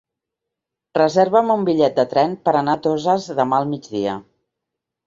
[0.99, 4.19] Reserva'm un bitllet de tren per anar a Toses demà al migdia.